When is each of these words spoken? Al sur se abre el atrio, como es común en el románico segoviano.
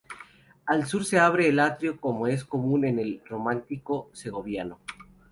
Al 0.65 0.87
sur 0.87 1.05
se 1.05 1.19
abre 1.19 1.47
el 1.47 1.59
atrio, 1.59 1.99
como 1.99 2.25
es 2.25 2.43
común 2.43 2.85
en 2.85 2.97
el 2.97 3.21
románico 3.27 4.09
segoviano. 4.13 4.79